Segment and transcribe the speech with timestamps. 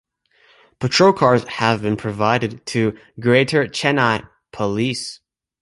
[0.79, 5.19] Patrol cars have been provided to Greater Chennai Police.